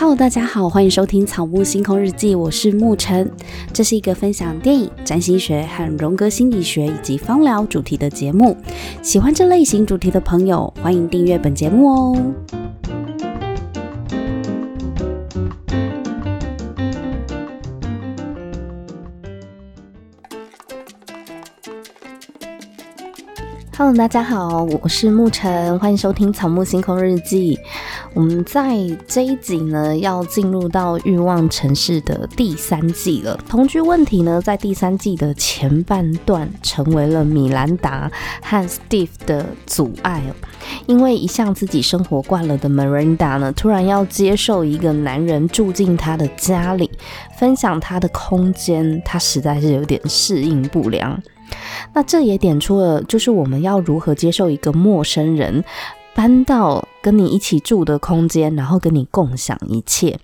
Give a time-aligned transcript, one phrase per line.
[0.00, 3.30] Hello，大家好，欢迎收听《草木星空日记》，我是沐晨。
[3.70, 8.56] 这是一个分享电影、占星学和荣格心理学以及芳疗主题的节目。
[9.02, 12.16] 喜欢这类型主题的朋友，欢迎订阅本节目哦。
[23.96, 27.56] 大家好，我是沐晨，欢迎收听《草木星空日记》。
[28.14, 33.36] 我们在这一集呢，要进入到《欲望城市》的第三季了。
[33.48, 38.10] 同居问题呢，在第三季的前半段成为了米兰达
[38.40, 40.22] 和 Steve 的阻碍。
[40.86, 46.88] 因为一向自己生活惯了的 Miranda 呢，突然要接受一个男人住进她的家里，
[47.36, 51.20] 分享她的空间，她实在是有点适应不良。
[51.92, 55.64] 那这也点出了，就是我们要如何接受一个陌生人
[56.14, 60.18] 搬到跟你一起住的空间，然后跟你共享一切。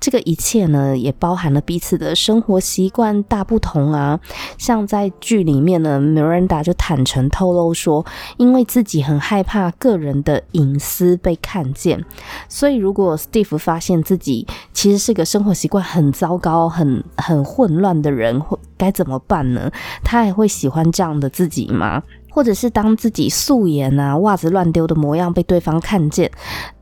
[0.00, 4.18] 这个一切呢，也包含了彼此的生活习惯大不同啊。
[4.58, 8.04] 像在剧里面呢，Miranda 就坦诚透露说，
[8.38, 12.04] 因为自己很害怕个人的隐私被看见，
[12.48, 19.70] 所以如果 Steve 发现自己其实是个生活习惯很糟糕、很很混乱的人，会该怎么办呢？
[20.02, 22.02] 他还会喜欢这样的自己吗？
[22.36, 26.30] 或者是当自己素颜啊、袜子乱丢的模样被对方看见，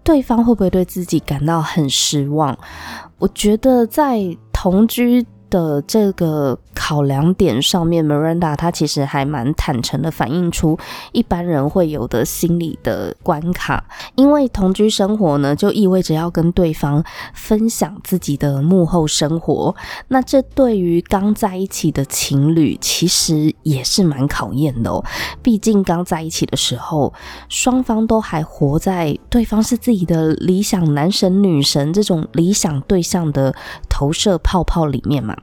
[0.03, 2.59] 对方会不会对自己感到很失望？
[3.21, 10.77] 我觉得在同居的这个考量点上面，Miranda 她其实还蛮坦诚的，反映出
[11.13, 13.85] 一般人会有的心理的关卡。
[14.17, 19.73] 因为同居生活呢，就意味着要跟对方分享自己的幕后生活。
[20.09, 25.05] 那这对于刚在一起的情侣，其实也是蛮考验的哦。
[25.41, 27.15] 毕竟刚在一起的时候，
[27.49, 33.55] 双方都还活在对方是自己的理想男神女神这种理想对象的
[33.89, 35.37] 投射泡泡里面嘛。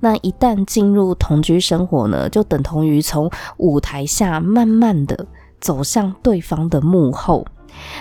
[0.00, 5.26] 那一旦进入同居生活呢，就等同于从舞台下慢慢的
[5.60, 7.46] 走向对方的幕后。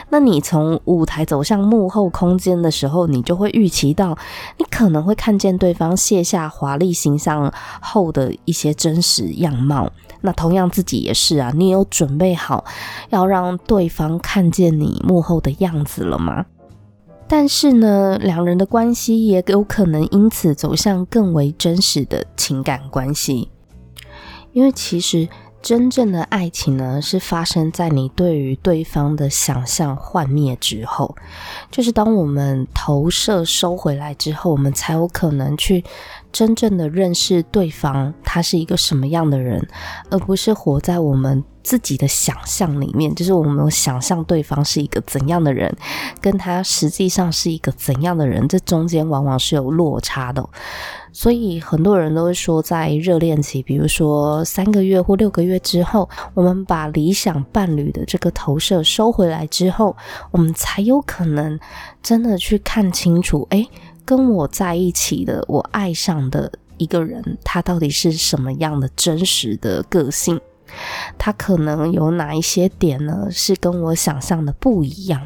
[0.09, 4.17] 那你从舞台走向幕后空间的时候，你就会预期到，
[4.57, 9.91] 你可能会看见对方卸下华丽形象后的一些真实样貌。
[10.21, 12.63] 那同样自己也是啊，你有准备好
[13.09, 16.45] 要让对方看见你幕后的样子了吗？
[17.27, 23.49] 但是呢，两人的关系也有可能因此走向更为真实的情感关系，
[24.53, 25.27] 因为其实
[25.61, 31.15] 真正的爱情呢，是发生在你对于对方的想象幻灭之后，
[31.71, 35.83] 就是当我们投射收回来之后，我们才有可能去
[36.31, 39.67] 真正的认识对方，他是一个什么样的人，
[40.11, 41.43] 而不是活在我们。
[41.65, 45.75] 自己的想象里面，就是我们想象对方是一个怎样的人，
[46.21, 50.47] 跟他实际上是一个怎样的人，这中间往往是有落差的。
[51.11, 59.97] 所以很多人都会说，在热恋期，比如说三个月或六个月之后，我们把理想伴侣的这个投射收回来之后，
[60.29, 61.59] 我们才有可能
[62.03, 63.67] 真的去看清楚，诶，
[64.05, 70.39] 跟我在一起的，我爱上的一个人，他到底是什么样的真实的个性。
[71.17, 75.21] 它可能有哪一些点呢，是跟我想象的不一样，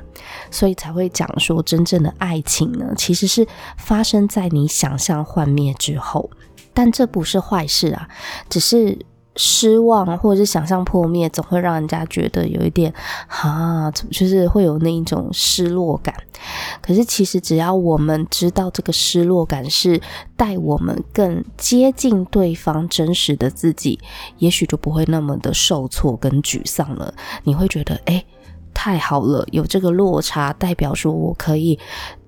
[0.49, 6.29] 所以才会讲说，真正的爱情呢，其实是发生在你想象幻灭之后，
[6.73, 8.07] 但这不是坏事啊，
[8.49, 8.97] 只是。
[9.41, 12.93] 失望或者是想象破灭，总会让人家觉得有一点
[13.27, 16.13] 啊，就是会有那一种失落感。
[16.81, 20.01] 可是其实只要我们知道这个失落感是
[20.35, 23.97] 带我们更接近对方真实的自己，
[24.39, 27.13] 也许就不会那么的受挫跟沮丧了。
[27.43, 28.25] 你会觉得，诶，
[28.73, 31.79] 太好了，有这个落差，代表说我可以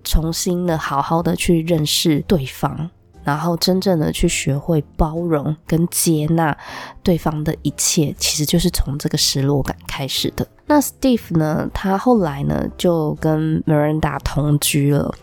[0.05, 2.89] 重新的好好的去认识对方。
[3.23, 6.57] 然后真正的去学会包容跟接纳
[7.03, 10.47] 对方的一切，其实就是从这个失落感开始的。
[10.65, 15.13] 那 Steve 呢，他后来呢就跟 Miranda 同居了。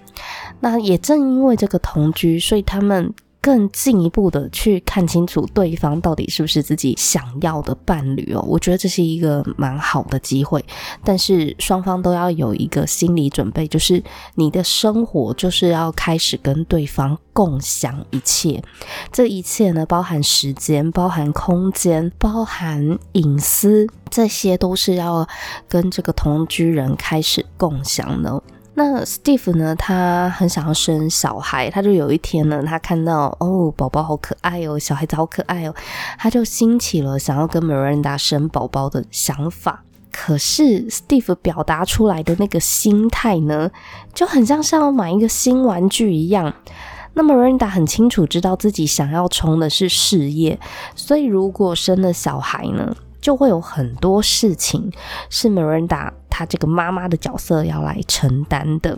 [0.61, 3.15] 那也正因为这个同居，所以他们。
[3.41, 10.65] 更进一步的去看清楚对方到底是不是自己想要的伴侣哦，我觉得这是一个蛮好的机会，
[11.05, 14.03] 但是双方都要有一个心理准备，就是
[14.35, 18.63] 你的生活就是要开始跟对方共享一切，
[19.13, 25.27] 这一切呢，包含时间、包含空间、包含隐私，这些都是要
[25.69, 28.43] 跟这个同居人开始共享的。
[28.79, 35.75] 那 Steve 呢，他很想要生小孩，他就有一天呢，他看到哦，宝宝好可爱哦，小孩子好可爱哦，
[36.17, 39.83] 他就兴起了想要跟 Miranda 生宝宝的想法。
[40.13, 43.69] 可是 Steve 表达出来的那个心态呢，
[44.15, 46.55] 就很像是要买一个新玩具一样。
[47.15, 50.57] 那么 Miranda 很清楚知道自己想要冲的是事业，
[50.95, 54.93] 所以如果生了小孩呢，就会有很多事情
[55.29, 58.97] 是 Miranda 他这个妈妈的角色要来承担的。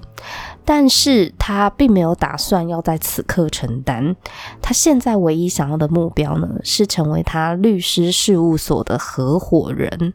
[0.62, 4.14] 但是他并没有打算要在此刻承担，
[4.60, 10.12] 他现在唯一想要的目标呢，是成为他律师事务所的合伙人。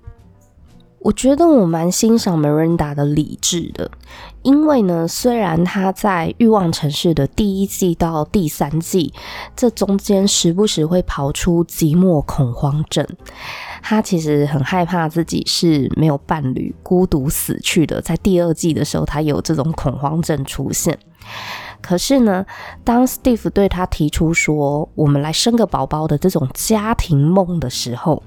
[1.05, 3.91] 我觉得我蛮欣赏 Miranda 的理智的，
[4.41, 9.13] 因为呢，虽然她在《欲望城市》的第一季到第三季
[9.55, 13.05] 这中间时不时会跑出寂寞恐慌症，
[13.83, 18.01] 她其实很害怕自己是没有伴侣、孤独死去的。
[18.01, 20.97] 在第二季的时候，她有这种恐慌症出现。
[21.81, 22.43] 可是呢，
[22.83, 28.23] 当 Steve 对她提出说“我们来生个宝宝”的这种家庭梦的时候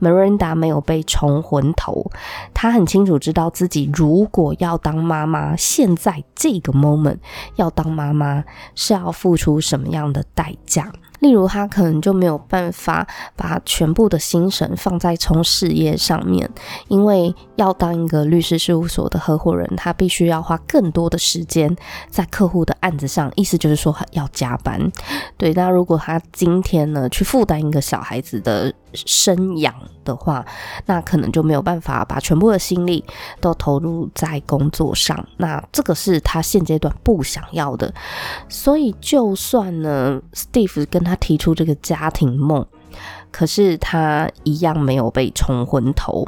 [0.00, 2.10] ，Miranda 没有被冲昏头，
[2.52, 7.18] 她很清楚知道自己如果要当妈妈，现在这个 moment
[7.56, 8.44] 要当妈妈
[8.74, 10.92] 是要付出什么样的代价。
[11.20, 13.06] 例如，他可能就没有办法
[13.36, 16.50] 把全部的心神放在冲事业上面，
[16.88, 21.76] 因为要当一个律师事务所的合伙人，他必须要花更多的时间
[22.10, 24.90] 在客户的案子上，意思就是说要加班。
[25.36, 29.74] 对，那如果他今天呢去负担一个小孩子的生养
[30.04, 30.44] 的话，
[30.84, 33.02] 那可能就没有办法把全部的心力
[33.40, 35.26] 都投入在工作上。
[35.38, 37.94] 那这个是他现阶段不想要的，
[38.50, 41.16] 所以就算呢，Steve 跟他。
[41.22, 42.66] 提出这个家庭梦，
[43.30, 46.26] 可是他一样没有被冲昏头，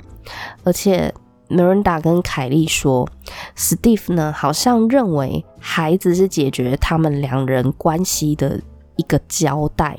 [0.63, 1.13] 而且
[1.49, 3.09] Miranda 跟凯莉说
[3.57, 8.61] ，Steve 呢好像认为孩子是解决他们两人关系的
[8.97, 9.97] 一个交代，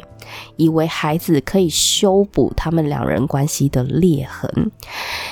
[0.58, 4.72] 以为孩子可以修补他们两人关系的裂痕，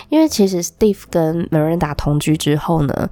[0.09, 3.09] 因为其实 Steve 跟 Miranda 同居之后呢。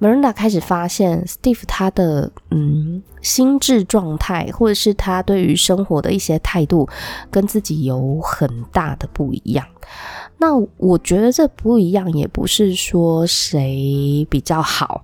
[0.00, 6.86] Miranda 开始发现，Steve 他的嗯心智状态，或者是他对于生活的一些态度，
[7.30, 9.64] 跟自己有很大的不一样。
[10.36, 15.02] 那我觉得这不一样，也不是说谁比较好，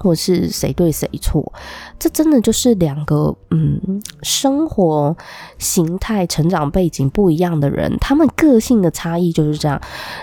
[0.00, 1.52] 或是谁对谁错，
[1.98, 5.14] 这真的就是两个嗯生活
[5.58, 9.78] 形态、成长背景不一样的人，他们个性的差异就是这样。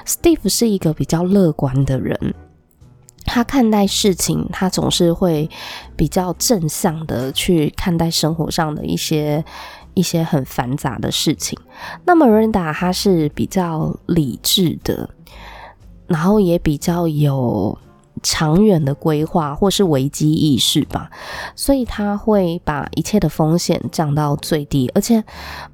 [0.06, 2.34] Steve 是一个比较乐观的人。
[3.24, 5.50] 他看待事情，他总是会
[5.96, 9.44] 比较正向的去看待生活上的一些
[9.94, 11.60] 一些很繁杂的事情。
[12.06, 15.10] 那么 Miranda 他是比较理智的，
[16.08, 17.78] 然后也比较有。
[18.30, 21.10] 长远的规划或是危机意识吧，
[21.56, 24.92] 所以他会把一切的风险降到最低。
[24.94, 25.24] 而且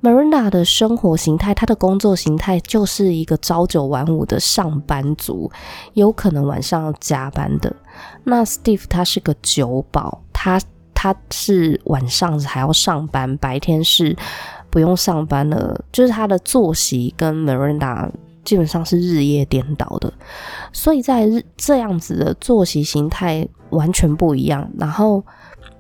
[0.04, 5.52] ，Marinda 的生活形态，他的工作形态就是一个朝九晚五的上班族，
[5.94, 7.76] 有可能晚上要加班的。
[8.24, 10.62] 那 Steve 他是个酒保，他
[10.94, 14.16] 他是晚上还要上班，白天是
[14.70, 18.12] 不用上班的，就是他的作息跟 Miranda。
[18.44, 20.12] 基本上是日夜颠倒的，
[20.72, 24.70] 所以在日这样子的作息形态完全不一样。
[24.78, 25.24] 然后，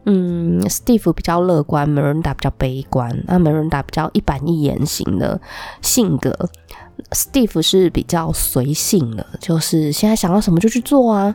[0.05, 3.23] 嗯，Steve 比较乐观，Miranda 比较悲观。
[3.27, 5.39] 那 Miranda 比较一板一眼型的
[5.81, 6.49] 性格
[7.11, 11.33] ，Steve 是比较随性的，就是现在想要什么就去做啊。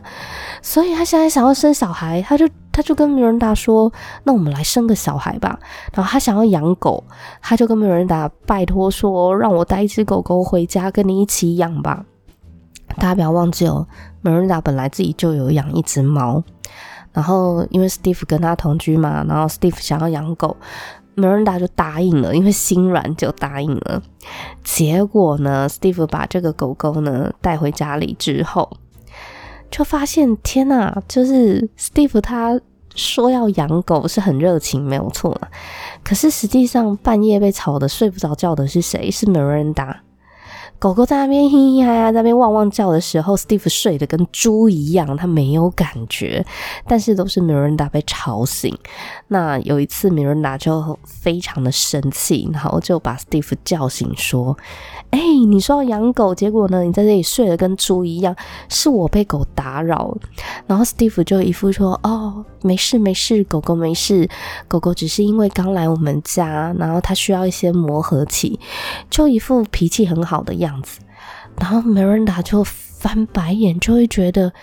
[0.61, 2.47] 所以他现在想要生小孩，他就。
[2.71, 3.91] 他就跟 Miranda 说
[4.23, 5.59] ：“那我们来生个小孩吧。”
[5.91, 7.03] 然后他想要养狗，
[7.41, 12.05] 他就跟 Miranda 拜托说：“让我带一只狗狗回家跟你一起养吧。”
[12.95, 13.85] 大家不要忘记哦
[14.23, 16.41] ，Miranda 本来自己就有养一只猫，
[17.11, 20.55] 然后因为 Steve 跟他同居嘛，然后 Steve 想要养狗
[21.19, 24.01] ，Miranda 就答应了，因为心软就答应了。
[24.63, 28.77] 结果呢，Steve 把这个狗狗呢带回家里之后，
[29.69, 32.59] 就发现天呐，就是 Steve 他。
[32.95, 35.39] 说要养狗是很热情，没有错。
[36.03, 39.09] 可是实际上半夜被吵得睡不着觉的是谁？
[39.09, 39.95] 是 Miranda。
[40.79, 46.45] 狗狗在那边嘻嘻哈哈，在那边汪汪叫的时候，Steve 睡得跟猪一样，他没有感觉。
[46.87, 48.73] 但是都是 Miranda 被吵醒。
[49.27, 54.57] 那有一次 Miranda 就非常的生气，然后就把 Steve 叫醒，说
[55.11, 55.19] ：“哎、
[55.49, 58.33] 你说要养狗，结果呢，你在这里睡得跟猪一样，
[58.69, 60.15] 是我被狗打扰。”
[60.65, 64.29] 然后 Steve 就一副说：“哦，没事没事，狗狗没事，
[64.69, 68.57] 狗狗只是因为刚来我们家，然后它需要一些磨合期，
[69.09, 70.99] 就一副脾气很好的样。”样子，
[71.57, 74.53] 然后 Miranda 就翻白眼，就会觉得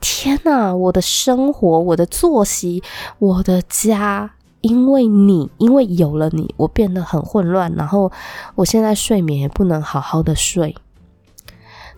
[0.00, 0.74] 天哪！
[0.74, 2.82] 我的生活，我的作息，
[3.18, 7.72] 我的家，因为你，因为有了你，我变得很混乱。
[7.74, 8.12] 然后
[8.54, 10.76] 我现在睡眠也不能好好的睡。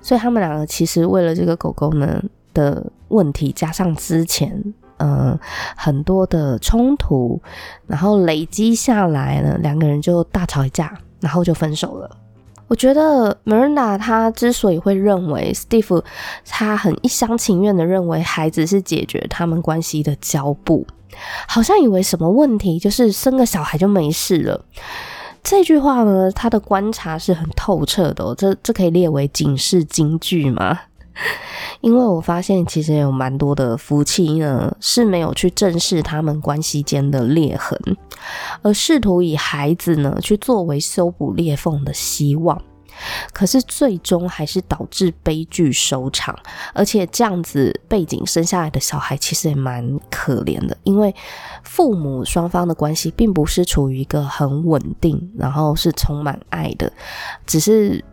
[0.01, 2.23] 所以他们两个其实为了这个狗狗呢
[2.55, 4.63] 的问题，加上之前、
[4.99, 5.39] 呃、
[5.77, 7.41] 很多的冲突，
[7.87, 12.17] 然后累积下来呢，两个人就大吵一架，然后就分手了。
[12.69, 16.05] 我觉得 Miranda 她之所以会认为 Steve
[16.47, 20.87] 他很一厢情愿的认为孩子是解决他们关系的胶布，
[21.49, 24.65] 好像以为什么问题就是生个小孩就没事了。
[25.43, 30.79] 这句话呢，他的观察是很透彻的，这这可以列为警示金句吗？
[31.81, 37.79] 因为我发现其实有蛮多的夫妻呢是没有去正视他们关系间的裂痕，
[38.63, 42.61] 而试图以孩子呢去作为修补裂缝的希望，
[43.33, 46.37] 可是最终还是导致悲剧收场。
[46.75, 51.15] 而且这样子背景生下来的小孩其实也蛮可怜的，因为
[51.63, 56.93] 父母双方的关系并不是处于一个很稳定，然后是充满爱的，
[57.47, 58.05] 只是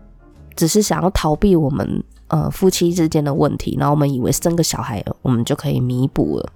[0.56, 2.04] 只是想要逃避我们。
[2.28, 6.50] 呃，夫妻之间的问题，然后我们以为生个小孩，我们就可以弥补了。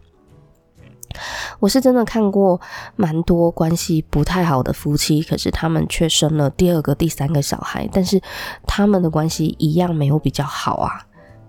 [1.59, 2.59] 我是真的看过
[2.95, 8.21] 蛮多关系不太好的夫妻，可是他们却生了第二个、第三个小孩，但是
[8.67, 11.01] 他们的关系一样没有比较好啊，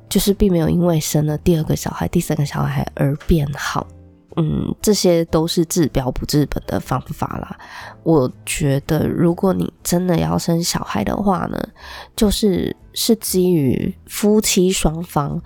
[0.09, 3.87] 就是并没有因为生了第二个小孩、第三个小孩而变好。
[4.37, 7.59] 嗯，这些都是治标不治本的方法啦。
[8.05, 11.61] 我觉得，如果你真的要生小孩的话呢，
[12.15, 15.41] 就是是基于夫妻双方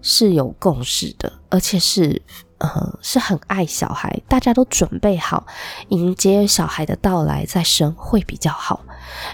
[0.00, 2.22] 是有共识的，而且是
[2.58, 5.46] 呃是很爱小孩，大家都准备好
[5.88, 8.84] 迎接小孩的到来再生会比较好。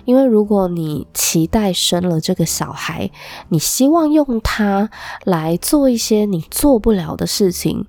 [0.04, 3.10] 因为如果你期待生了这个小孩，
[3.48, 4.88] 你希望用他
[5.24, 7.86] 来做一些你做不了的事情。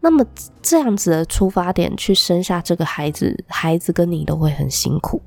[0.00, 0.24] 那么
[0.62, 5.20] 这样子的出发点去生下这个孩子，孩子跟你都会很辛苦。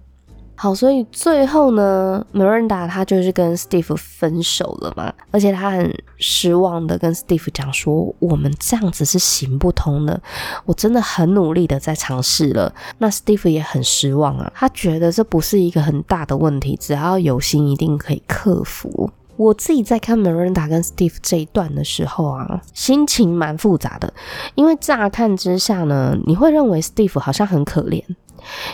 [0.61, 10.21] 好，所以最后呢，Miranda 她就是跟 Steve 分手了嘛，而且她很失望的跟 Steve 讲说，我们这样子是行不通的。
[10.65, 19.09] 我真的很努力的在尝试了，那 Steve 也很失望啊，他觉得这不是一个很大的问题，只要有心一定可以克服。
[19.37, 24.13] 我自己在看 Miranda 跟 Steve 这一段的时候啊，心情蛮复杂的。
[24.55, 28.03] 因为乍看之下呢，你会认为 Steve 好像很可怜，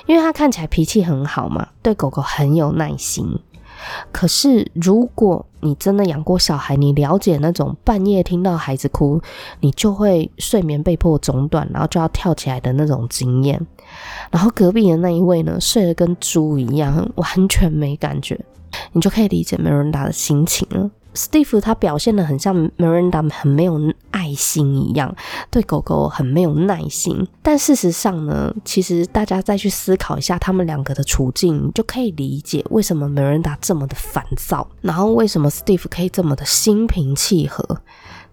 [0.06, 3.40] 因为他看起来脾气很好嘛，对狗狗很有耐心。
[4.12, 9.22] 可是如果你真的养过小孩，你了解那种半夜听到孩子哭，
[9.60, 13.64] 你就会睡眠被迫中断，然后就要跳起来的那种经验。
[14.32, 18.40] 然后隔壁的那一位呢，睡得跟猪一样，完全没感觉。
[18.94, 20.90] 你就可以理解 Miranda 的心情了。
[21.16, 23.80] Steve 他表现得很像 Miranda 很没有
[24.12, 25.16] 爱心一样，
[25.50, 27.26] 对狗狗很没有耐心。
[27.42, 37.80] 但事实上呢，其实大家再去思考一下他们两个的处境，就可以理解为什么 Miranda 这么的烦躁，然后为什么 Steve 可以这么的心平气和。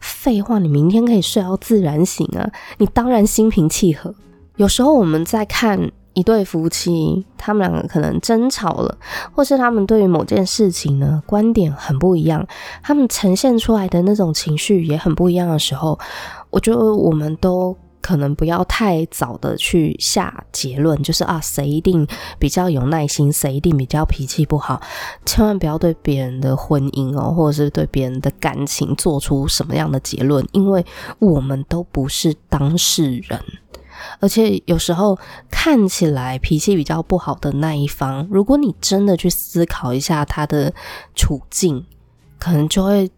[0.00, 2.50] 废话，你明天可以睡到自然醒啊！
[2.78, 4.12] 你当然心平气和。
[4.56, 5.92] 有时候我们在看。
[6.14, 8.98] 一对夫妻，他们两个可能争吵了，
[9.32, 12.46] 或是他们对于某件事情呢，观点很不一样，
[12.82, 15.98] 他们呈现出来的那种情绪也很不一样的时候，
[16.50, 22.06] 我觉得我们都可能不要太早的去下结论，就是啊，谁一定
[22.38, 24.80] 比较有耐心，谁一定比较脾气不好，
[25.24, 30.84] 千万不要对别人的婚姻哦，或者是对别人的感情做出什么样的结论，因为
[31.20, 33.40] 我们都不是当事人。
[34.20, 35.18] 而且有时候
[35.50, 40.72] 看起来脾气比较不好的那一方，如果你真的去思考一下他的
[41.14, 41.84] 处境，
[42.38, 43.10] 可能就会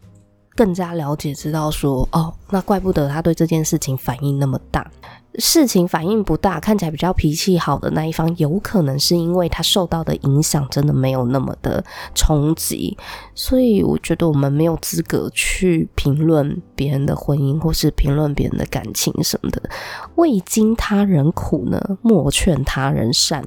[0.55, 4.91] 更加了解，知道说，哦，那怪不得他对这件事情反应那么大。
[5.39, 12.97] 事情反应不大，看起来比较脾气好的那一方，有可能是因为他受到的影响真的没有那么的冲击，
[13.35, 19.63] 所以我觉得我们没有资格去评论别人的婚姻，或是评论别人的感情什么的。
[20.15, 23.45] 未经他人苦呢，莫劝他人善。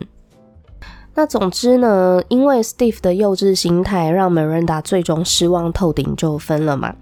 [1.20, 6.94] 那总之呢，因为 Steve 的幼稚心态，让 Miranda 最终失望透顶，就分了嘛。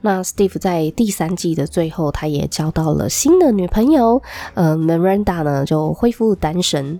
[0.00, 4.22] 那 Steve 在第三季的最后，他也交到了新的女朋友，
[4.54, 6.98] 呃，Miranda 呢就恢复单身。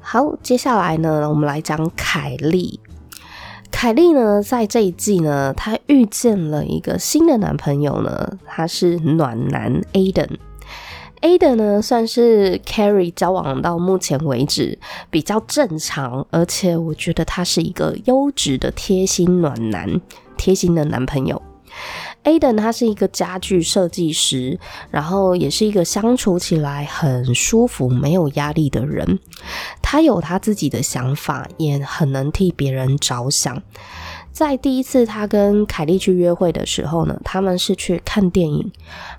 [0.00, 2.78] 好，接下来呢，我们来讲凯莉。
[3.84, 10.38] 凯莉呢，在这一季呢，她遇见了一个新的男朋友呢，他是暖男 Aiden。
[11.20, 14.78] Aiden 呢，算是 Carrie 交往到目前为止
[15.10, 20.00] 比较正常，而且我觉得他是一个优质的贴心暖男，
[20.38, 21.42] 贴心的男朋友。
[22.22, 24.58] Aden 他是一个家具设计师，
[24.90, 29.18] 然后也是一个相处起来很舒服、没有压力的人。
[29.94, 33.62] 他有他自己的想法，也很能替别人着想。
[34.32, 38.72] 在第一次他跟凯莉去约会的时候呢，他们是去看电影，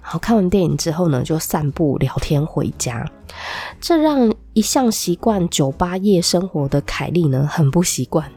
[0.03, 3.09] 然后看完电影之后呢，就散步聊天回家。
[3.79, 8.29] 这让一向习惯酒吧夜生活的凯莉呢，很不习惯。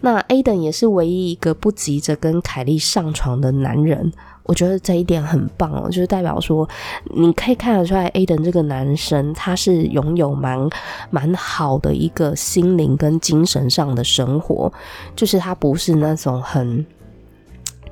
[0.00, 4.10] 那 Aden 也是唯一一个不急着跟凯莉上床的男人，
[4.44, 6.68] 我觉得这一点很棒哦，就是代表说
[7.14, 10.68] 你可以看得出来，A 的这个男生他是拥有蛮
[11.10, 14.72] 蛮好的一个心灵跟精神上的生活，
[15.14, 16.84] 就是他不是那种很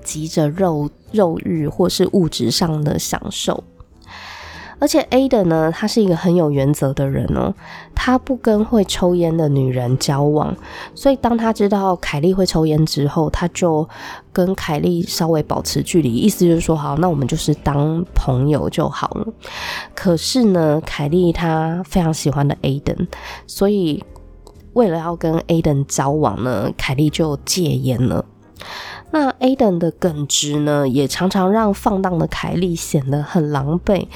[0.02, 3.62] 急着肉肉欲或是物质上的享受。
[4.80, 7.54] 而且 Aden 呢，他是一个很有原则的人哦，
[7.94, 10.56] 他不跟会抽烟的女人交往，
[10.94, 13.86] 所以当他知道凯莉会抽烟之后，他就
[14.32, 19.26] 跟凯莉稍微保持距离，意思就是说，好，那我们就是当朋友就好了。
[19.94, 23.06] 可是呢，凯莉她非常喜欢的 Aden，
[23.46, 24.02] 所以
[24.72, 28.24] 为了要跟 Aden 交往呢，凯莉就戒烟了。
[29.12, 34.06] 那 Aden 的耿直呢，也常常让放荡的凯莉显得很狼狈。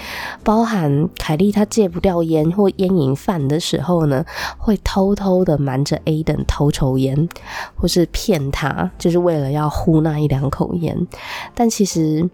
[0.44, 4.24] 包含凯莉她戒不掉烟或烟瘾犯的时候呢，
[4.56, 7.28] 会偷偷的瞒着 Aden 偷抽烟，
[7.74, 11.06] 或是骗他，就是为了要呼那一两口烟。
[11.54, 12.30] 但其实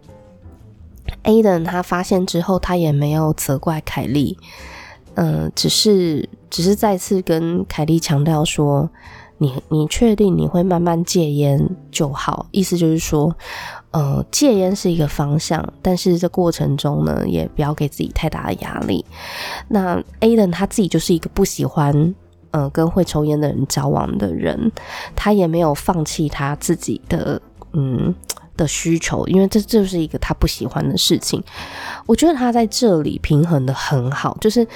[1.25, 4.37] Aden 他发现之后，他也没有责怪凯莉，
[5.15, 8.91] 嗯、只是只是再次跟凯莉强调说。
[9.43, 11.59] 你你确定你会慢慢戒烟
[11.91, 12.47] 就好？
[12.51, 13.35] 意思就是说，
[13.91, 19.03] 呃，戒烟是一个方向，但是这过程中呢，也不要给自己太大的压力。
[19.69, 22.15] 那 Aden 他自己就是一个不喜欢
[22.51, 24.71] 呃跟会抽烟的人交往的人，
[25.17, 27.41] 他也没有放弃他自己的
[27.73, 28.15] 嗯。
[28.57, 31.43] 的需求，因为这就是一个他不喜欢的事情。
[32.05, 34.67] 我觉得他在这里平衡得很好，就是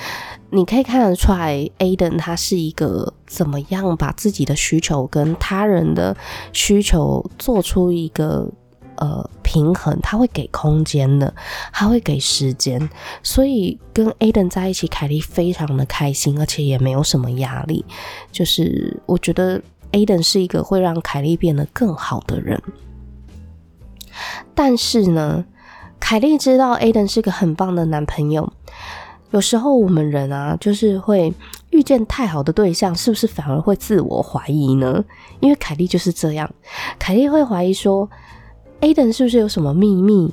[0.54, 6.16] 你可以看得出来，Aden 他是一个怎么样把自己的需求跟他人的
[6.52, 8.48] 需求做出一个
[8.94, 11.35] 呃平衡，他会给空间的，
[11.72, 12.88] 他会给时间，
[13.20, 17.85] 所以跟 Aden 在一起，凯莉非常的开心，而且也没有什么压力。
[18.31, 22.62] 就是我觉得 Aden 是一个会让凯莉变得更好的人。
[24.55, 25.44] 但是呢，
[25.98, 28.52] 凯莉知道 Aden 是个很棒的男朋友。
[29.35, 31.35] 有时候我们人啊，就是会
[31.70, 35.05] 遇见太好的对象，是不是反而会自我怀疑呢？
[35.40, 36.49] 因为凯莉就是这样，
[37.01, 38.09] 凯莉会怀疑说
[38.81, 40.33] ，Aden 是不是有什么秘密？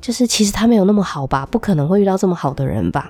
[0.00, 3.08] 就是其实他没有那么好吧，不可能会遇到这么好的人吧。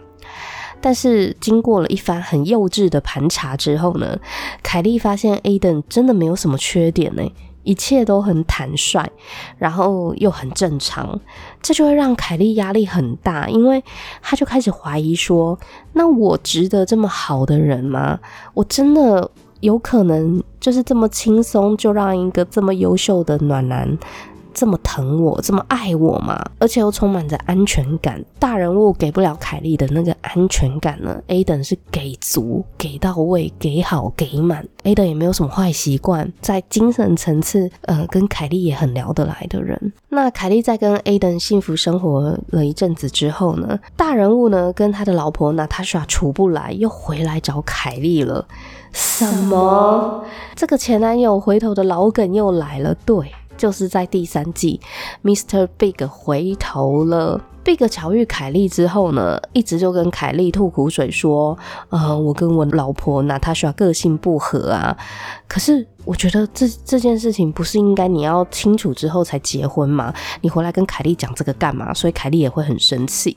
[0.79, 4.19] 但是经过了一番很幼稚的盘查之后呢，
[4.63, 7.23] 凯莉发现 Aden 真的没有什么缺点呢。
[7.63, 9.07] 一切都很坦率，
[9.59, 11.19] 然后又很正常，
[11.61, 13.83] 这就会让凯莉压力很大，因为
[14.23, 15.59] 她就开始怀疑说：
[15.93, 18.19] 那我值得这么好的人吗？
[18.55, 23.99] 我真的有可能就是这么轻松就让一个这么优秀的暖男？
[24.53, 26.39] 这么疼我，这么爱我吗？
[26.59, 28.23] 而且又充满着安全感。
[28.39, 34.67] 大人物给不了凯莉的那个安全感呢？Aden 是给足、给到位、给好、给满。
[34.85, 39.93] Aden 也没有什么坏习惯，在精神层次，呃，跟凯莉也很聊得来的人。
[40.09, 48.47] 那凯莉在跟 Aden 幸福生活了一阵子之后呢，大人物呢跟他的老婆娜塔莎处不来，又回来找凯莉了。
[48.93, 50.25] 什么？
[50.57, 52.95] 这个前男友回头的老梗又来了。
[53.05, 53.33] 对。
[53.61, 54.81] 就是在第三季
[55.23, 55.69] ，Mr.
[55.77, 57.39] Big 回头了。
[57.63, 61.57] Big 巧遇凯莉之后呢，一直就跟凯莉吐苦水说
[61.91, 64.97] ：“呃，我跟我老婆娜塔莎个性不合啊。”
[65.47, 70.11] 可是我觉得这这件事情不是应该你要清楚之后才结婚吗？
[70.41, 71.93] 你回来跟凯莉讲这个干嘛？
[71.93, 73.37] 所以凯莉也会很生气。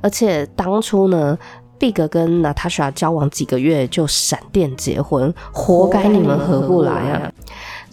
[0.00, 1.38] 而且当初呢
[1.78, 7.32] ，Big 跟娜塔莎交往几个月就闪电结婚，活该你们合不来啊！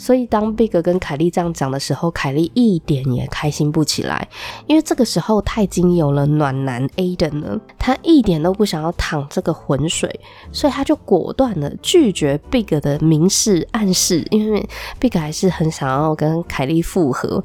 [0.03, 4.27] 所以当 Big 跟凯莉这样讲的时候，凯莉一点也开心不起来，
[4.67, 10.19] 因为这个时候他已经有了暖男 Aden 了，他一点都不想要淌这个浑水，
[10.51, 14.67] 所以他就果断的拒绝 Big 的明示暗示，因为
[14.99, 17.41] Big 还是很想要跟凯莉复合。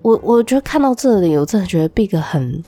[0.00, 2.62] 我我觉得看到这里，我真的觉得 Big 很。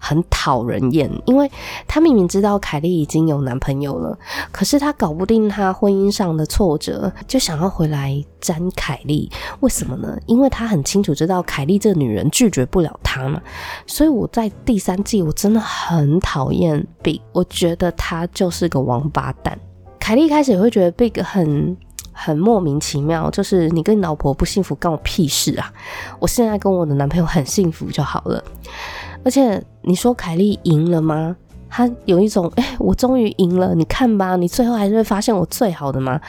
[0.00, 1.48] 很讨人厌，因为
[1.86, 4.18] 他明明知道凯莉已经有男朋友了，
[4.50, 9.30] 可是他搞不定他婚姻上的挫折，就想要回来沾凯莉。
[9.60, 10.18] 为什么呢？
[10.26, 13.40] 因为他很清楚知道凯莉这女人拒绝不了他嘛。
[13.86, 19.56] 所以我在第三季我真的很讨厌 Big，我觉得他就是个王八蛋。
[20.00, 21.76] 凯莉开始也会觉得 Big 很。
[22.12, 25.72] 很莫名其妙，就是你跟你老婆不幸福，关我屁事啊！
[26.18, 28.44] 我现在跟我的男朋友很幸福就好了。
[29.24, 31.36] 而且你说凯莉赢了吗？
[31.68, 36.20] 她有一种，哎、我终于赢了，你看吧，你最后还是会发现我最好的吗？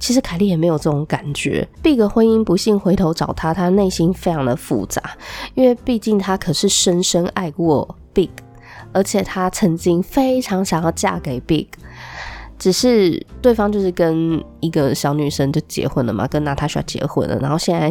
[0.00, 1.66] 其实凯莉也没有这种感觉。
[1.82, 5.00] Big 婚姻不幸回头找他，他内心非常的复杂，
[5.54, 8.30] 因为毕竟他可是深深爱过 Big，
[8.92, 11.68] 而且他曾经非常想要嫁给 Big。
[12.58, 17.90] 只是对方就是跟一个小女生就结婚了嘛，跟娜塔莎结婚了，然后现在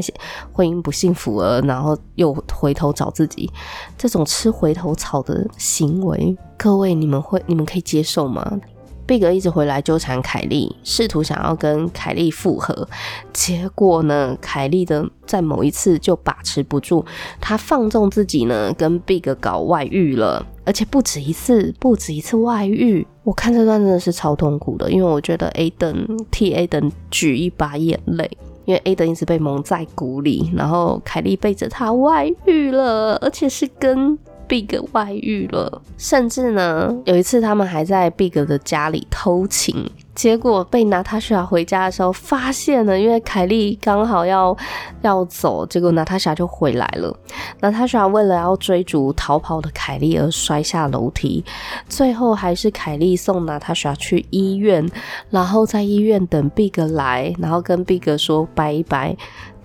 [0.52, 3.50] 婚姻不幸福了，然后又回头找自己，
[3.98, 8.60] 这种吃回头草的行为，各位你们会你们可以接受吗？
[9.06, 12.90] 贝格一直回来纠缠凯莉，试图想要跟凯莉复合，
[13.32, 17.06] 结果呢，凯莉的在某一次就把持不住，
[17.40, 23.08] 她放纵自己呢，跟贝格搞外遇了，而且不止一次，不止一次外遇。
[23.24, 28.30] 我看这段真的是超痛苦的，因为我觉得 Aden 替 Aden 举一把眼泪，
[28.66, 34.20] 因为 A 登一直被蒙在鼓里，然后凯莉背着他外遇了，而且是跟。
[34.48, 39.90] Big 外遇了，甚至呢，有一次他们还在 Big 的家里偷情。
[40.16, 44.58] 结果被娜塔莎回家的时候发现了，因为凯莉刚好要
[45.04, 47.16] 要走，结果娜塔莎就回来了。
[47.60, 51.46] 娜塔莎为了要追逐逃跑的凯莉而摔下楼梯，
[51.88, 54.90] 最后还是凯莉送娜塔莎去医院，
[55.30, 59.16] 然后在医院等 Big 来，然后跟 Big 说拜拜。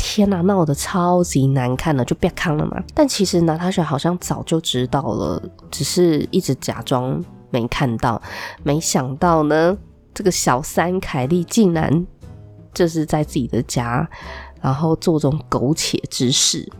[0.04, 2.82] 天哪，闹得超级难看的，就别看了嘛。
[2.92, 8.20] 但其实娜塔莎好像早就知道了，只是一直假装没看到。
[8.64, 9.78] 没想到呢。
[10.14, 12.06] 这个小三凯莉竟然
[12.74, 14.06] 就是在自己的家，
[14.60, 16.70] 然后做这种苟且之事，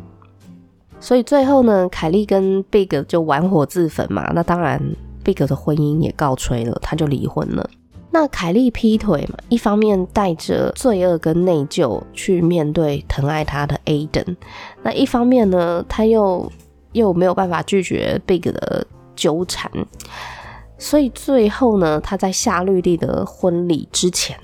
[1.00, 4.30] 所以最后呢，凯莉跟 Big 就玩火自焚嘛。
[4.34, 4.78] 那当然
[5.24, 7.70] ，Big 的婚姻也告吹了，他就离婚了。
[8.12, 14.36] 那凯莉劈腿嘛，一方面带着罪恶跟内疚去面对疼爱她的 Aiden，
[14.82, 16.52] 那一方面呢，他又
[16.92, 19.70] 又没有办法拒绝 Big 的纠缠。
[20.76, 24.36] 所以最后呢，他在夏绿蒂的婚礼之前，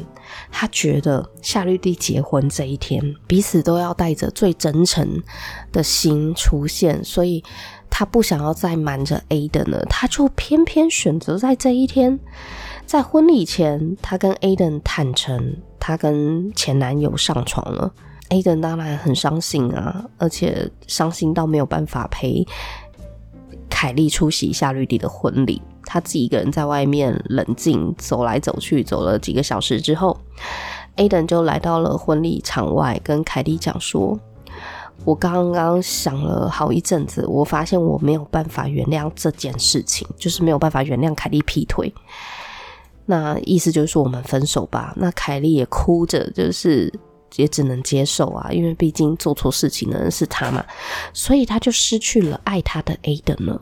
[0.52, 5.20] 他觉得夏绿蒂结婚这一天，彼此都要带着最真诚
[5.72, 7.42] 的心出现，所以
[7.90, 12.20] 他不想要再瞒着 Aiden，了，他就偏偏选择在这一天，
[12.88, 17.92] 在婚礼前，他跟 Aden 坦诚，他跟前男友上床了。
[18.30, 22.46] Aden 当然很伤心啊，而且伤心到没有办法陪
[23.68, 25.60] 凯莉出席夏绿蒂的婚礼。
[25.84, 30.16] 他自己一个人在外面冷静走来走去，走了几个小时之后
[30.96, 34.18] ，Aden 就来到了婚礼场外，跟凯莉讲说
[35.04, 41.92] ：“我刚刚想了好一阵子，我发现我没有办法原谅这件事情，就是没有办法原谅凯莉劈腿。
[43.10, 44.92] 那意思就是说我们分手吧。
[44.94, 46.92] 那凯莉也哭着，就是
[47.36, 50.62] 也只能接受啊，因为毕竟做错事情的人是他嘛，
[51.14, 53.58] 所以他就失去了爱他的 Aden 了。”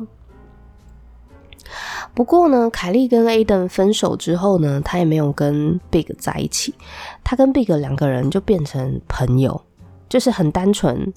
[2.13, 6.75] 不过呢，凯莉跟 Aiden 分手之后呢，他也没有跟 Big 在一起，
[7.23, 9.61] 他跟 Big 两个人就变成朋友，
[10.09, 11.13] 就是很单纯，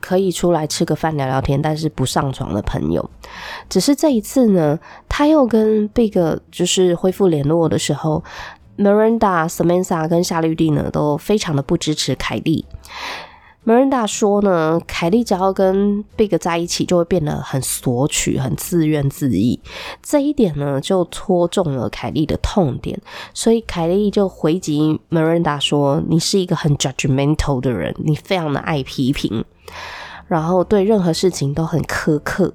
[0.00, 3.10] 可以出来吃个饭聊聊天，但是不上床的朋友。
[3.68, 6.12] 只是这一次呢，他又跟 Big
[6.50, 8.22] 就是恢复联络的时候
[8.76, 12.64] ，Miranda、Samantha 跟夏绿蒂呢都非常的不支持凯蒂。
[13.68, 19.60] Miranda 说呢，凯莉只要跟 Big 在一起，就会变得很索取、很自怨自艾。
[20.02, 22.98] 这一点呢，就戳中了凯莉的痛点，
[23.34, 29.44] 所以凯莉就回击 Miranda 说：“你是一个很 judgmental 的人，你非常的爱批评，
[30.28, 32.54] 然后对任何事情都很苛刻。”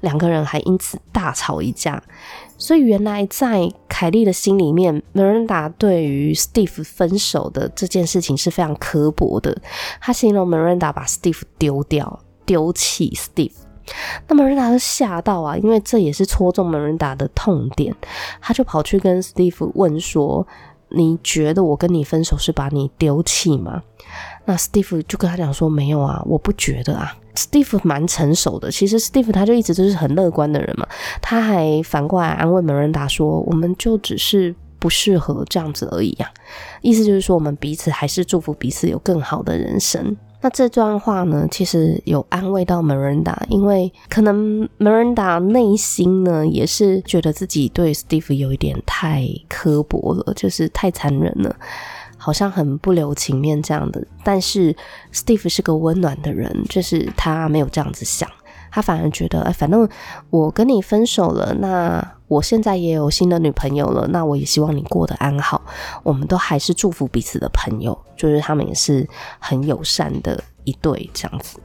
[0.00, 2.00] 两个人还因此大吵一架。
[2.62, 9.60] 所以原来在凯莉的心里面，Miranda 对于 Steve 分手的这件事情是非常刻薄的。
[10.00, 13.50] 他形容 Miranda 把 Steve 丢掉，丢弃 Steve。
[14.28, 17.92] 那 Miranda 就吓到啊，因为这也是戳中 Miranda 的痛点。
[18.40, 20.46] 他就跑去跟 Steve 问说
[20.90, 23.82] ：“你觉得我跟你分手是把你丢弃吗？”
[24.46, 30.86] 那 Steve 就跟他讲说：“没有啊，我不觉得啊。” Steve 蛮成熟的，其实 Steve 他就一直都是很乐观的人嘛，
[31.20, 36.30] 他还反过来安慰 Miranda 说：“我们就只是不适合这样子而已呀。”
[36.82, 40.16] 意思就是说，我们彼此还是祝福彼此有更好的人生。
[40.44, 51.54] 那这段话呢，其实有安慰到 Miranda，因为可能 Miranda 内心呢也是觉得自己对 Steve 有一点太刻薄了，就是太残忍了。
[52.24, 54.72] 好像很不留情面这样的，但是
[55.12, 58.30] Steve 是个温暖的人，就是他没有这样子想，
[58.70, 59.88] 他反而觉得，哎，反正
[60.30, 65.60] 我跟你分手了，那我现在也有新的女朋友了，那我也希望你过得安好。
[66.04, 69.04] 我们都还是祝福彼此的朋友，就是他们也是
[69.40, 71.58] 很友善的一对这样子。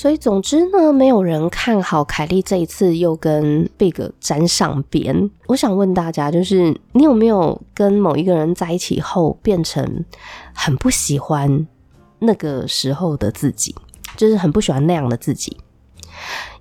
[0.00, 5.30] 所以总之呢，没有人看好凯莉这一次又跟 Big 沾上边。
[5.46, 10.02] 我想问大家，就是你有没有跟某一个人在一起后，变成
[10.54, 11.68] 很不喜欢
[12.18, 13.74] 那个时候的自己，
[14.16, 15.54] 就是很不喜欢那样的自己？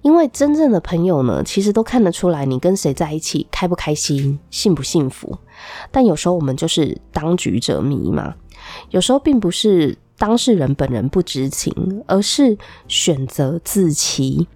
[0.02, 5.38] 因为真正的朋友呢，其实都看得出来你跟谁在一起开不开心、幸不幸福。
[5.92, 8.36] 但有时候我们就是当局者迷嘛，
[8.90, 9.98] 有时候并不是。
[10.20, 12.56] 当事人本人不知情，而是
[12.88, 14.48] 选择自欺。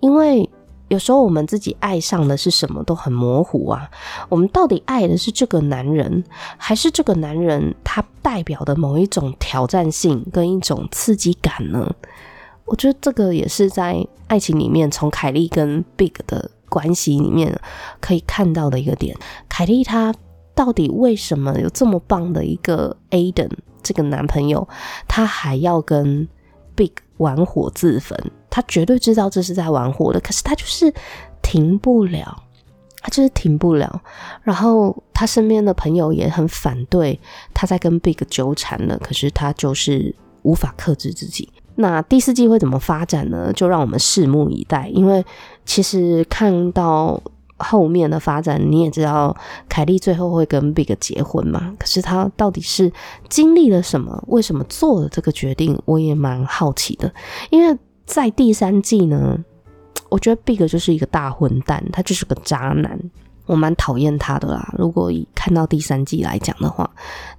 [0.00, 0.48] 因为
[0.88, 3.90] 有时候我们自己爱上的是什么都很模糊啊。
[4.28, 6.24] 我们到底爱的是这个男人，
[6.56, 11.94] 还是这个男人他代表的某一种挑战性跟一种刺激感呢？
[12.64, 17.60] 我觉得这个也是在爱情里面，从凯莉跟 Big 的关系里面
[18.00, 19.16] 可以看到的一个点。
[19.48, 20.14] 凯莉她
[20.54, 23.50] 到底为什么有这么棒的一个 Aiden？
[23.82, 24.66] 这个男朋友，
[25.08, 26.26] 他还要跟
[26.74, 28.18] Big 玩火自焚，
[28.48, 30.92] 他绝对知道这是在玩火的，可是他就是
[31.42, 32.42] 停不了，
[33.00, 34.02] 他就是停不了。
[34.42, 37.18] 然后他身边的朋友也很反对
[37.52, 41.48] 他在跟 Big 纠缠了，可是他就是无法克制自己。
[41.74, 43.52] 那第四季会怎么发展呢？
[43.52, 45.24] 就让我们拭目以待，因为
[45.64, 47.22] 其实看到。
[47.62, 49.34] 后面的发展你也知道，
[49.68, 51.72] 凯莉最后会跟 Big 结婚嘛？
[51.78, 52.92] 可是他到底是
[53.28, 54.22] 经历了什么？
[54.26, 55.80] 为什么做了这个决定？
[55.84, 57.12] 我也蛮好奇的。
[57.50, 59.38] 因为在第三季呢，
[60.08, 62.98] 我觉得 Big 就是一个大混蛋，他就是个渣男，
[63.46, 64.74] 我蛮讨厌他的啦。
[64.76, 66.88] 如果以看到第三季来讲的话，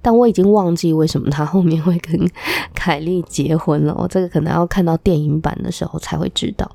[0.02, 2.28] 但我已经忘记为什么他后面会跟
[2.74, 3.94] 凯莉结婚了。
[3.98, 6.70] 我这个可能要看到电影版的时候才会知道。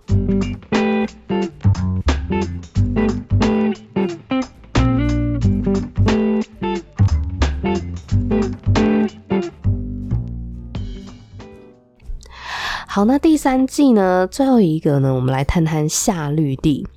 [12.91, 14.25] 好，那第三季呢？
[14.25, 15.13] 最后一个呢？
[15.13, 16.87] 我们来谈谈夏绿蒂。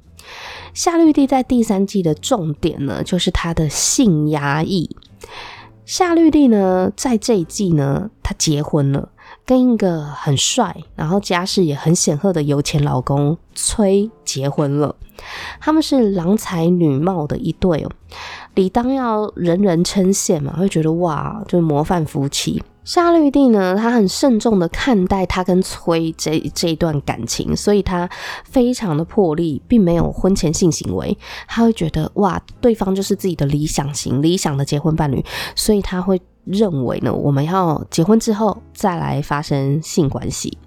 [0.72, 4.96] 夏绿蒂在第三季的重点呢，就是她的性压抑。
[5.85, 9.11] 夏绿蒂呢，在这一季呢，她结婚了，
[9.44, 14.96] 跟一个很帅，然后家世也很显赫的有钱老公崔结婚了。
[15.61, 17.90] 他们是郎才女貌的一对哦，
[18.55, 22.62] 理当要人人称羡嘛，会觉得哇，就是模范夫妻。
[22.85, 28.11] 夏绿蒂呢，她很慎重的看待她跟崔这这一段感情，所以她
[28.45, 31.16] 非常的破例，并没有婚前性行为。
[31.47, 40.59] 她会觉得哇，对方就是自己的理想型、理想的结婚伴侣，所以她会认为呢，我们要结婚之后再来发生性关系。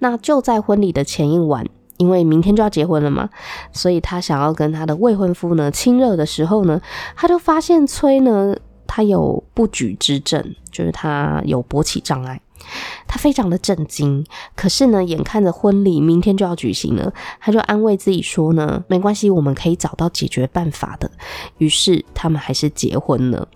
[0.00, 1.64] 那就在婚礼的前一晚，
[1.98, 3.28] 因为明天就要结婚了嘛，
[3.72, 6.80] 所以她想要跟她的未婚夫呢亲热的时候呢，
[7.14, 8.56] 她就发现崔呢。
[8.88, 12.40] 他有不举之症，就是他有勃起障碍，
[13.06, 14.24] 他非常的震惊。
[14.56, 21.08] 可是呢，眼看着婚礼明天就要举行了，他就安慰自己说呢，没关系，我们可以找到解决办法的。
[21.58, 23.46] 于是他们还是结婚了。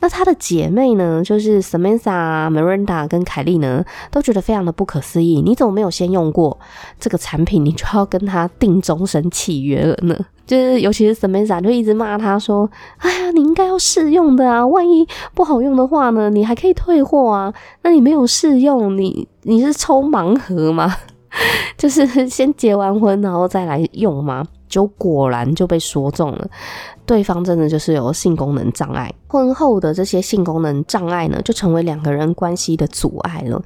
[0.00, 5.42] 那她的姐妹呢，就是 Samantha、Miranda 跟凯莉呢，都觉得非常的不可思议。
[5.42, 6.58] 你怎么没有先用过
[6.98, 10.16] 这个产品，你就要跟他订终身契约了呢？
[10.46, 12.68] 就是尤其是 Samantha 就一直骂他说
[12.98, 17.54] ：“哎呀，你应该要试用的啊，万一不好用的话呢，你还可以退货啊。
[17.82, 20.92] 那你没有试用，你你是抽盲盒吗？
[21.78, 26.48] 就是先结完婚然后再来用吗？”就果然就被说中了，
[27.04, 29.12] 对方真的就是有性功能障碍。
[29.26, 33.62] 婚后的这些性功能障碍呢，就成为两个人关系的阻碍了。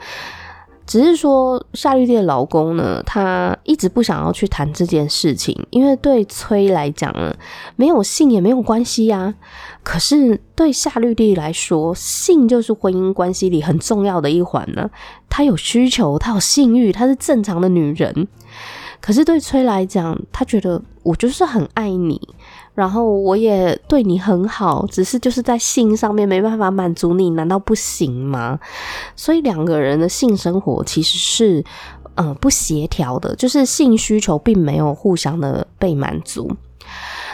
[0.86, 7.34] 只是说夏绿蒂的老公呢，他一直不想要去谈这件事情，因为对崔来讲呢，
[7.76, 9.34] 没有性也没有关系呀。
[9.82, 14.90] 可是对夏绿蒂来说，性就是婚姻关系里很重要的一环呢。
[15.30, 18.28] 她有需求，她有性欲，她是正常的女人。
[19.00, 22.20] 可是对崔来讲，他觉得我就是很爱你，
[22.74, 28.58] 然后我也对你很好，只是就是在性上面没办法满足你，难道不行吗？
[29.14, 31.64] 所以两个人的性生活其实是
[32.16, 36.50] 嗯不协调的，就是性需求并没有互相的被满足。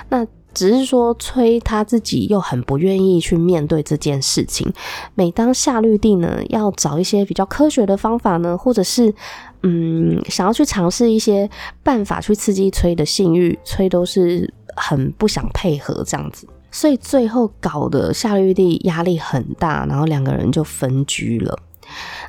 [0.09, 4.73] 那只是说崔他自己又很不愿意去面对这件事情。
[5.15, 9.15] 每当夏绿蒂呢要找一些比较科学的方法呢，或者是。
[9.63, 11.47] 嗯，想要去尝试一些
[11.83, 21.59] 办法去刺激崔的性欲，崔都是很不想配合这样子，所以最后搞得夏绿蒂压力很大，然后两个人就分居了。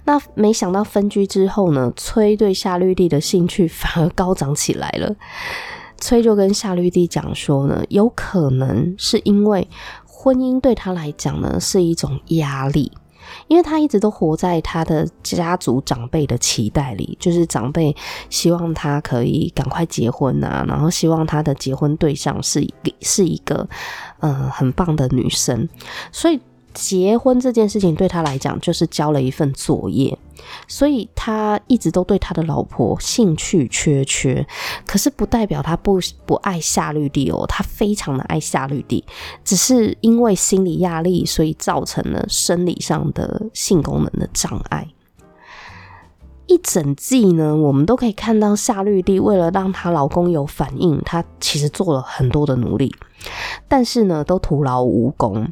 [0.04, 5.16] 那没想到分居之后呢，崔对夏绿蒂的兴趣反而高涨起来了。
[6.02, 9.66] 崔就跟夏绿蒂讲说呢，有可能是因为
[10.06, 12.92] 婚姻对他来讲呢是一种压力。
[13.48, 17.96] 因为他一直都活在他的家族长辈的期待里，就是长辈
[18.30, 23.66] 希望他可以赶快结婚啊，然后希望他的结婚对象是一是一个
[24.20, 25.70] 呃很棒的女生，
[26.12, 26.38] 所以。
[26.74, 30.18] 结婚这件事情对他来讲就是交了一份作业，
[30.68, 34.46] 所以他一直都对他的老婆兴趣缺缺。
[34.86, 39.04] 可是不代表他不不爱夏绿蒂哦，他非常的爱夏绿蒂，
[39.44, 44.88] 只是因为心理压力，所以造成了生理上的性功能的障碍。
[46.48, 52.94] 一整季呢，我们都可以看到夏绿蒂为了让她老公有反应，她其实做了很多的努力，
[53.70, 55.48] 但是呢，都徒劳无功。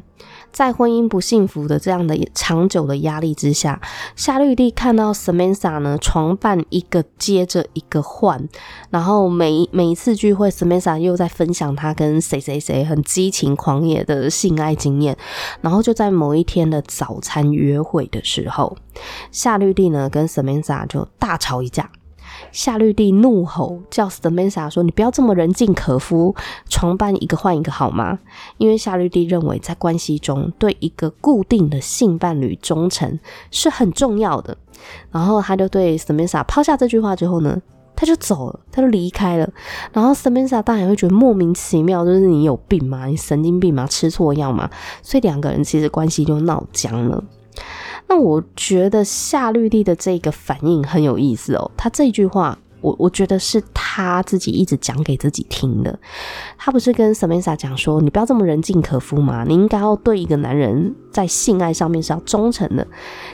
[0.52, 3.80] 在婚姻不幸福的这样的长久的压力之下，
[4.16, 8.48] 夏绿蒂看到 Samantha 呢床伴一个接着一个换，
[8.90, 15.16] 然后每每一次聚会，Samantha 又在分享她跟谁谁谁很激情狂野的性爱经验，
[15.60, 18.76] 然后就在某一天的早餐约会的时候，
[19.30, 21.90] 夏绿蒂呢跟 Samantha 就大吵一架。
[22.52, 26.34] 夏绿蒂怒吼，叫 Samantha 说：“你不要这么人尽可夫，
[26.68, 28.18] 床伴一个换一个好吗？”
[28.58, 33.18] 因为夏绿蒂认为，在关系中对一个固定的性伴侣忠诚
[33.50, 34.56] 是很重要的。
[35.10, 37.60] 然后他就对 Samantha 抛下这句话之后呢，
[37.94, 39.48] 他就走了，他就离开了。
[39.92, 43.06] 然后 Samantha 当然会觉得莫名其妙，就是你有病吗？
[43.06, 43.86] 你神经病吗？
[43.86, 44.70] 吃错药吗？
[45.02, 47.22] 所以两个人其实关系就闹僵了。
[48.10, 51.70] 那我觉得夏绿蒂的这个反应很有意思哦。
[51.76, 55.96] 他这句话，我我觉得是他自己一直讲给自己听的。
[56.58, 62.84] 他不是跟 Samantha 讲说：“你不要这么人尽可夫嘛，你应该要对一个男人在性爱上面是要忠诚的。”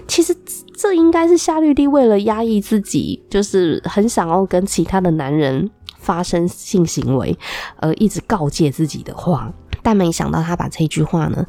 [0.07, 0.37] 其实
[0.75, 7.35] 这应该是夏绿蒂为了压抑自己，就是很想要跟其他的男人发生性行为，
[7.77, 9.51] 而一直告诫自己的话。
[9.83, 11.47] 但没想到他把这句话呢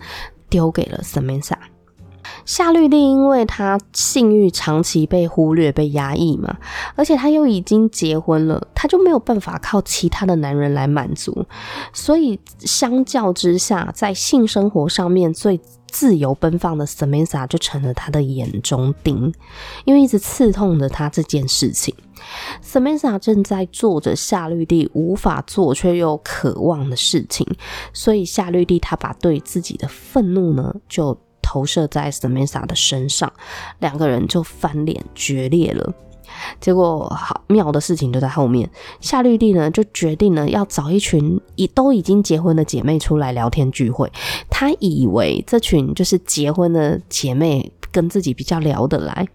[0.48, 1.58] 丢给了 Samantha。
[2.46, 6.58] 夏绿蒂因为她性欲长期被忽略、被压抑嘛，
[6.96, 11.46] 而且她又已经结婚了，她就没有办法靠其他的男人来满足，
[11.94, 19.34] 所以相较之下，在性生活上面最自由奔放的 Samantha 就成了她的眼中钉，
[19.86, 21.94] 因为一直刺痛着她这件事情。
[22.64, 27.46] Samantha 正在做着夏绿蒂无法做却又渴望的事情，
[27.94, 31.18] 所以夏绿蒂她把对自己的愤怒呢就。
[31.48, 33.32] 投射在 Samantha 的身上，
[33.80, 35.94] 两个人就翻脸决裂了。
[36.60, 44.12] 结果好妙的事情就在后面，夏绿蒂呢就决定了要找一群已都已经结婚的姐妹出来聊天聚会。
[44.50, 47.72] 她以为这群就是结婚的姐妹。
[47.98, 49.28] 跟自己比较聊得来，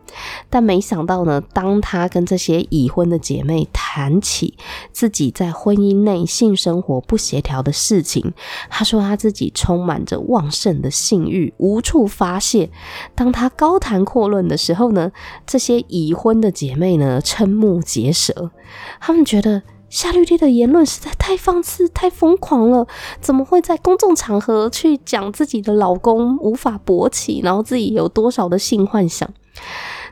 [0.48, 4.56] 但没想到呢，当他跟这些已婚的姐妹谈起
[4.92, 8.32] 自己在婚姻内性生活不协调的事情，
[8.70, 12.70] 他说他自己充满着旺盛的性欲，无处发泄。
[13.16, 15.10] 当他高谈阔论的时候呢，
[15.44, 18.52] 这些已婚的姐妹呢瞠目结舌，
[19.00, 19.60] 他们觉得。
[19.92, 22.88] 夏绿蒂的言论实在太放肆、太疯狂了，
[23.20, 29.28] 怎么会在公众场合去讲自己的老公无法勃起，然后自己有多少的性幻想？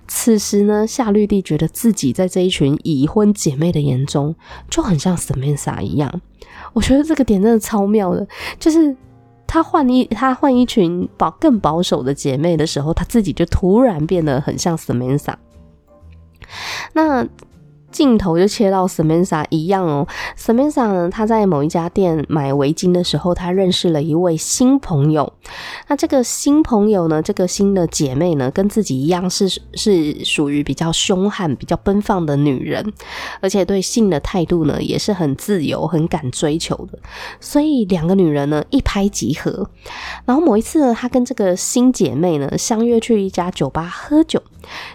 [0.07, 4.35] 此时呢，夏绿蒂觉得自己在这一群已婚姐妹的眼中
[4.69, 6.21] 就很像 Samantha 一样。
[6.75, 8.95] 我觉得这个点真的超妙的，就是
[9.47, 15.37] 她换一她换一群保更保守的姐妹的时候，她自己就突然变得很像 Samantha。
[16.93, 17.27] 那。
[17.91, 20.07] 镜头就切到 Samantha 一样哦
[20.39, 25.33] ，Samantha 呢，她在某一家店买围巾的时候，她认识了一位新朋友。
[25.89, 32.93] 那这个新朋友呢，这个新的姐妹呢，跟自己一样是是属于比较凶悍、比较奔放的女人，
[33.41, 36.99] 而且对性的态度呢，也是很自由、很敢追求的。
[37.41, 39.69] 所以两个女人呢，一拍即合。
[40.25, 44.41] 然后某一次呢，她跟这个新姐妹呢，相约去一家酒吧喝酒。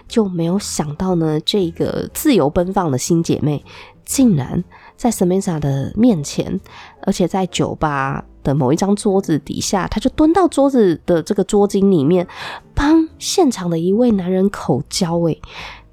[0.06, 3.64] 就没有想到呢，这个自由奔放的新姐妹，
[4.04, 4.62] 竟然
[4.96, 6.60] 在 Samantha 的面前，
[7.02, 12.26] 而且在酒吧的某一张桌子底下，她就蹲到桌子的这个桌巾里面，
[12.74, 15.18] 帮现场的一位男人口交。
[15.20, 15.40] 诶。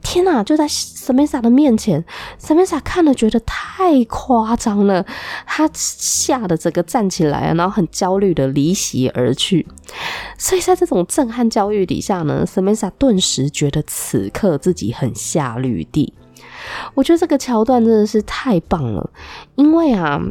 [0.06, 2.04] 天呐，就在 Samantha 的面前
[2.38, 5.06] ，Samantha 看了觉得太夸张了，
[5.48, 9.66] 她吓得整个站起来，然后很焦虑的离席而去。
[10.38, 16.14] 所以在这种震撼教育底下呢，Samantha 顿时觉得此刻自己很下绿地。
[16.94, 19.10] 我觉得这个桥段真的是太棒了，
[19.56, 20.22] 因为啊，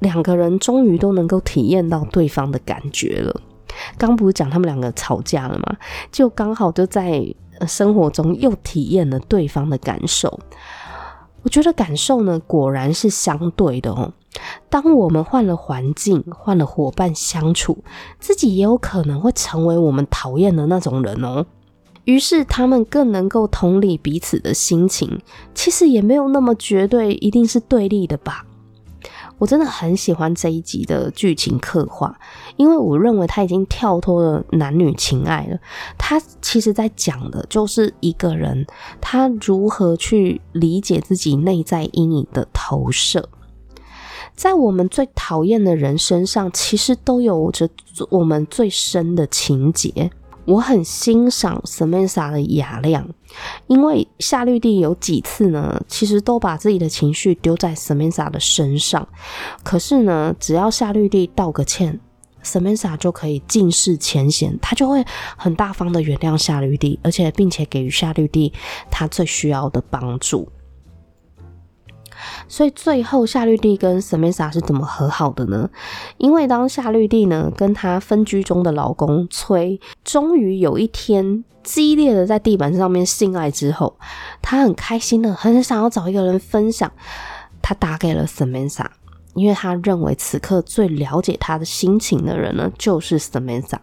[0.00, 3.40] 两个人终于都能够体验到对方的感觉了。
[3.98, 5.76] 刚不是讲他们两个吵架了吗？
[6.12, 7.24] 就刚好就在
[7.66, 10.38] 生活中又体验了对方的感受。
[11.42, 14.12] 我觉得感受呢，果然是相对的哦。
[14.70, 17.84] 当我们换了环境，换了伙伴相处，
[18.18, 21.44] 自己也有可能会成为我们讨厌的那种人哦。
[22.04, 25.20] 于是他们更能够同理彼此的心情，
[25.54, 28.46] 其实也没有那么绝对，一定是对立的吧。
[29.38, 32.16] 我真的很喜欢这一集的剧情刻画，
[32.56, 35.58] 因为我认为他已经跳脱了男女情爱了。
[35.98, 38.64] 他其实在讲的就是一个人，
[39.00, 43.28] 他如何去理解自己内在阴影的投射。
[44.36, 47.68] 在我们最讨厌的人身上，其实都有着
[48.10, 50.10] 我们最深的情结。
[50.44, 53.08] 我很欣赏 Samantha 的雅量，
[53.66, 59.08] 因为夏绿蒂有几次呢，其实都把自己的情绪丢在 Samantha 的身上。
[59.62, 61.98] 可是呢，只要夏绿蒂道个歉
[62.42, 65.02] ，Samantha 就可以尽释前嫌，他就会
[65.36, 68.52] 很大方的原谅夏绿蒂，而且并且给予夏绿蒂
[68.90, 70.48] 他最需要的帮助。
[72.48, 75.68] 所以最后夏绿蒂跟 Samantha 是怎么和好的呢？
[76.18, 83.96] 因为当夏绿蒂呢跟她分居中的老公崔，终于有一天激烈的在地板上面性爱之后，
[84.42, 86.90] 她很开心的，很想要找一个人分享。
[87.62, 88.86] 她打给了 Samantha，
[89.34, 93.78] 因为她认为此刻最了解她的心情的人呢，就是 Samantha。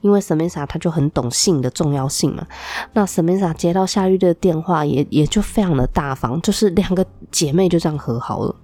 [0.00, 2.46] 因为 Samantha 她就很懂性的重要性嘛，
[2.92, 8.54] 那 Samantha 接到夏绿蒂的电话也也就非常的大方，就是两个姐妹就这样和好了。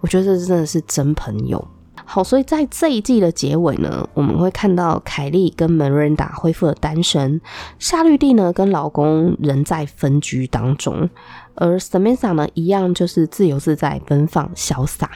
[0.00, 1.66] 我觉得这真的是真朋友。
[2.04, 7.40] 好，所以在这一季的结尾呢，我们会看到凯莉跟 Miranda 恢复了单身，
[7.78, 11.08] 夏绿蒂呢跟老公仍在分居当中，
[11.54, 15.10] 而 Samantha 呢一样就是自由自在、奔放潇洒。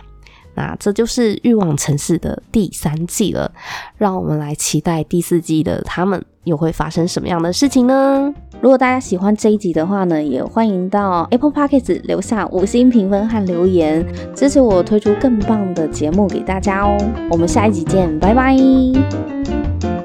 [0.57, 3.53] 那这就是《欲望城市》的第三季了，
[3.97, 8.33] 让我们来期待第四季的他们又会发生什么样的事情呢？
[8.63, 14.05] 如果大家喜欢这一集的话呢，也欢迎到 Apple Podcast 留下五星评分和留言，
[14.35, 16.97] 支持我推出更棒的节目给大家哦。
[17.31, 19.95] 我们下一集见，拜拜。